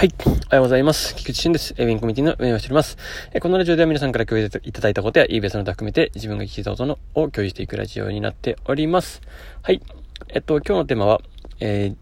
[0.00, 0.14] はい。
[0.26, 1.14] おはようございます。
[1.14, 1.74] 菊池俊です。
[1.76, 2.96] エビンコミュニティの運営をしております。
[3.38, 9.20] このラジオでは皆さんから共有いただいたことや eBay その他含めて自分が聞いたことのを共有していくラジオになっております。
[9.60, 9.82] はい。
[10.28, 11.20] えっと、今日のテーマは、
[11.60, 11.96] えー、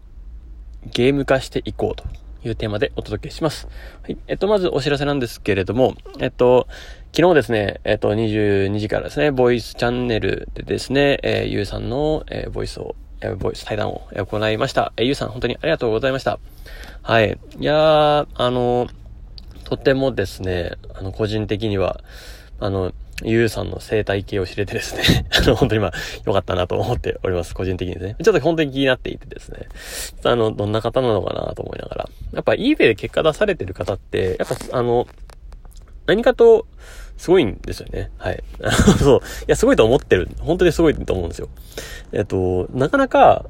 [0.93, 2.05] ゲーム化していこうと
[2.47, 3.67] いうテーマでお届けします。
[4.01, 4.17] はい。
[4.27, 6.69] えっと、まずお知らせなんですけれども、えっと、
[7.13, 12.95] 昨日ですね、えっと、22時からですね、ボイスチャンネルでですね、えー、ゆうさんの、えー、ボイスを、
[13.39, 14.93] ボイス対談を行いました。
[14.97, 16.39] え、ゆうさん、本当にありがとうございました。
[17.01, 17.37] はい。
[17.59, 18.87] いやー、あの、
[19.63, 22.01] とてもですね、あの、個人的には、
[22.59, 22.93] あの、
[23.23, 25.93] ゆうさんの生態系を知れてですね、 あの、本当にまあ、
[26.25, 27.53] 良かったなと思っております。
[27.53, 28.15] 個人的にですね。
[28.23, 29.67] ちょっと本当に気になっていてですね。
[30.23, 32.09] あの、どんな方なのかなと思いながら。
[32.33, 35.07] やっぱ eBay で結果出されてる方って、やっぱあの、
[36.09, 36.65] 何かと、
[37.17, 38.09] すごいんですよね。
[38.17, 38.43] はい。
[38.99, 39.19] そう。
[39.19, 40.29] いや、すごいと思ってる。
[40.39, 41.49] 本当にすごいと思うんですよ。
[42.13, 43.45] えっと、なかなか、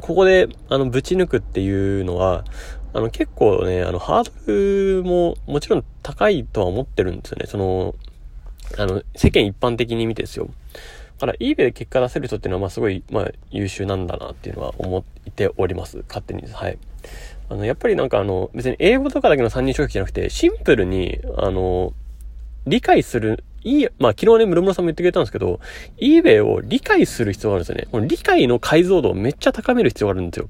[0.00, 2.44] ここで、あの、ぶち抜くっていうのは、
[2.92, 4.52] あの、結構ね、あの、ハード
[4.98, 7.46] ルももちろん高いとは思ってるんですよね。
[7.46, 7.94] その、
[8.76, 10.48] あの、世間一般的に見てですよ。
[11.18, 16.04] だから、eBay で結果出せる人っていうのは、まあ、すごい、まあ、優秀なんだなっていうのは思っております。
[16.08, 16.42] 勝手に。
[16.52, 16.78] はい。
[17.48, 21.92] あの、やっぱりなんかあの、別に英語とかだけの参入障壁じゃなくて、シンプルに、あの、
[22.66, 25.60] 理解する、いい、まあ昨日ね、室村さんも言ってくれたんですけど、
[25.98, 27.88] eBay を理解する必要があるんですよね。
[27.90, 30.48] この理解の解像度をめっちゃ高める必要があるんですよ。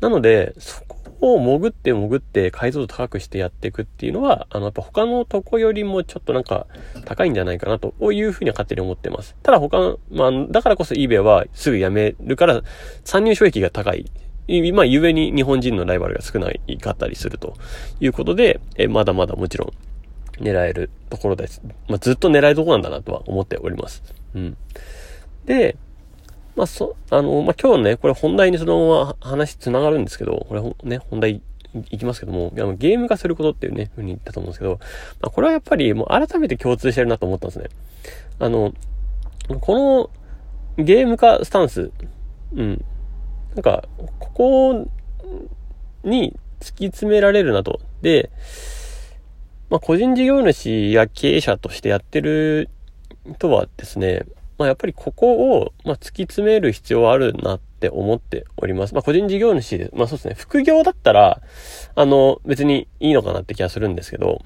[0.00, 6.66] なので、そこを潜って潜って解像度高くしてやっていくっていうのは、あの、やっぱ他のとこよりもちょっとなんか
[7.04, 9.36] 高いんじゃないかなというふうには勝手に思ってます。
[9.42, 12.62] ただ他の、まあ、だからこそ eBay はすぐやめるから
[13.04, 14.06] 参入障壁が高い。
[14.72, 17.54] まあ、ゆえに日本人のライバルが少ないかったりすると
[18.00, 21.62] いうことで、えまだまだもちろん狙えるところです。
[21.88, 24.02] まあ、ずっと狙えるとこなんだなとは思っております。
[24.34, 24.56] うん。
[25.46, 25.76] で、
[26.56, 31.40] まあ、そ、あの、まあ、今日ね、これ本題にそのまま話繋がるんですけど、これね、本題
[31.90, 34.78] いきますけども、ゲーム化することっていうね、ふうに言ったと思うんですけど、
[35.20, 37.68] まあ、これはやっぱりもう改めて共通してるなと思ったんですね。
[38.38, 38.72] あの、
[39.60, 40.10] こ
[40.76, 41.90] のゲーム化スタンス、
[42.54, 42.84] うん。
[43.54, 43.84] なんか、
[44.18, 44.88] ここ
[46.02, 47.80] に突き詰められるなと。
[48.02, 48.30] で、
[49.70, 52.68] まあ、個人事業主や経営者としてやってる
[53.26, 54.24] 人はですね、
[54.58, 58.94] まあ、やっぱりここを、ま突き詰める必要はあるなって思っております。
[58.94, 61.40] まあ、個人事業主で、まあそうですね、副業だったら、
[61.94, 64.42] あの、別にいいのかなって気がするんですけど、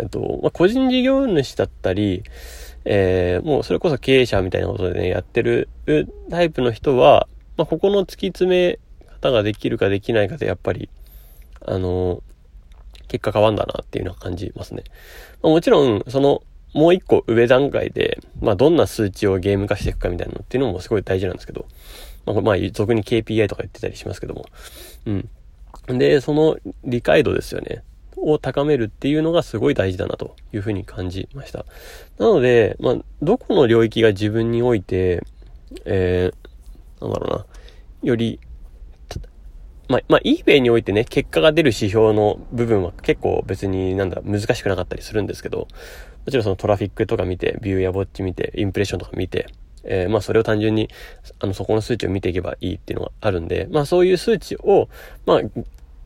[0.00, 2.24] えっと、まあ、個人事業主だったり、
[2.84, 5.68] えー、もうそれこそ経営者みたいなことでね、やってる
[6.30, 8.78] タイプの人は、まあ、ここの突き詰め
[9.20, 10.88] 方ができるかできないかで、やっぱり、
[11.64, 12.22] あの、
[13.08, 14.84] 結果変わんだなっていうのは感じますね。
[15.42, 21.66] まあ、もちろん、その、もう一個上段階で、まあ、どんな数値をゲーム化していくかみたいなのっていうのもすごい大事なんですけど、
[22.26, 24.46] まあ、まあ、俗に KPI とか言ってたりしますけども、
[25.06, 25.28] うん。
[25.98, 27.82] で、その理解度ですよね。
[28.16, 31.66] を高めるっていうのがすごい大事だなというふうに感じました。
[32.18, 35.22] なので、まあ、どこの領域が自分において、
[35.84, 36.48] えー、
[37.00, 37.46] なんだろうな、
[38.02, 38.40] より、
[39.88, 45.66] まあ、まあ、eBay においてね、結果が出る指標の部分は結構別になんだ、難しくなかったりするんですけど、も
[46.30, 49.46] ちろんそのトラフィックとか見て、ビューやボッチ見て、インプレッションとか見て、
[49.84, 50.88] えー、まあそれを単純に、
[51.38, 54.88] あの、そこの数値を見ていけばいいっていうのがあるんで、まあそういう数値を、
[55.26, 55.40] まあ、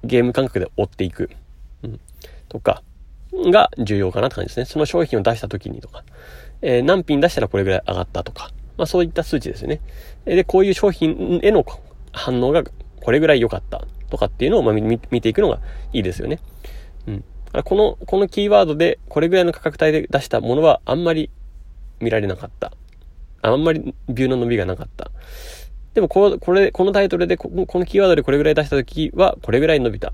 [0.03, 1.31] ゲーム感覚で追っていく、
[1.85, 2.01] うん、
[2.49, 2.83] とか、
[3.33, 4.65] が重要かなって感じですね。
[4.65, 6.03] その商品を出した時にとか、
[6.63, 9.81] えー、何品出したらこれぐらい上がったとか、まあそういった数値ですよね。
[10.25, 11.65] で、こういう商品への
[12.13, 12.65] 反応が
[13.01, 15.61] これぐらい良かったとかっていうのをまあ見ていくのが
[15.93, 16.39] いいですよね。
[17.07, 17.25] うん。
[17.65, 21.31] この、このキーワードで、これぐらいの価格帯で出したものは、あんまり
[22.01, 22.73] 見られなかった。
[23.43, 25.11] あんまりビューの伸びがなかった。
[25.95, 30.13] でも、ここれ、このタイトルでこ、このキーワードでこれぐらい出したときは、これぐらい伸びた。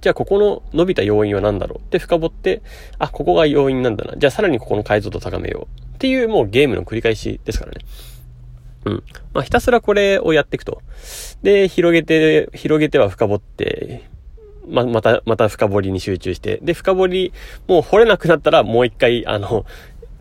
[0.00, 2.60] じゃあ、ここの伸びた要因は何だろうって深掘って、
[2.98, 4.16] あ、ここが要因なんだな。
[4.16, 5.81] じゃあ、さらにここの解像度高めよう。
[6.02, 7.78] っていう、もうゲームの繰り返しですからね。
[8.86, 9.04] うん。
[9.32, 10.82] まあ、ひたすらこれをやっていくと。
[11.44, 14.10] で、広げて、広げては深掘って、
[14.66, 17.32] ま、また、また深掘りに集中して、で、深掘り、
[17.68, 19.64] もう掘れなくなったらもう一回、あの、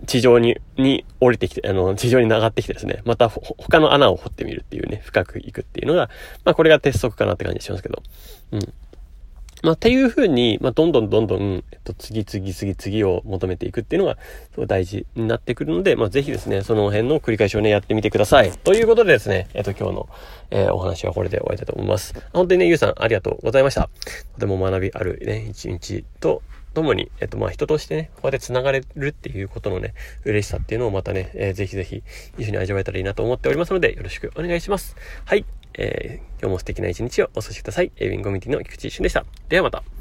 [0.06, 6.12] 地上に、に降りてきて、あの、地上に上がってきてですね、また他の穴を掘ってみるっていうね、深く行くっていうのが、
[6.46, 8.04] まあこれが鉄則かなって感じしますけど。
[8.52, 8.74] うん。
[9.62, 14.18] まあ、っていう風に、まあ、どんどんどんどん、えっと、次々次次を求めていくっていうのが、
[14.52, 18.52] すごい大事になってくるので、まあ、ぜひですね、その辺の繰り返しをね、やってみてください。
[18.52, 20.10] ということでですね、えっと、今日の、
[20.50, 22.14] えー、お話はこれで終わりたいと思います。
[22.34, 23.90] 本当にね、ゆうさん、ありがとうございました。
[24.34, 26.42] とても学びあるね、一日と、
[26.74, 29.94] ともに、えっと、まあ、人としてね、こうやって繋がれるっていうことのね、
[30.24, 32.04] 嬉しさっていうのをまたね、えー、ぜひぜひ
[32.38, 34.96] 一緒に味わえたらいいなと思っておりますので、よろしくお願いします。
[35.26, 35.46] はい。
[35.78, 37.92] えー、今日も素敵な一日をお過ごしください。
[37.98, 39.26] エビンコミュニティの菊池一瞬でした。
[39.50, 40.01] ではまた。